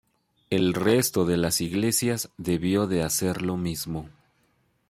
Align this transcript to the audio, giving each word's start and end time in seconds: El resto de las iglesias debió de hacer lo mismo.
El 0.49 0.73
resto 0.73 1.25
de 1.25 1.37
las 1.37 1.61
iglesias 1.61 2.31
debió 2.39 2.87
de 2.87 3.03
hacer 3.03 3.43
lo 3.43 3.55
mismo. 3.55 4.09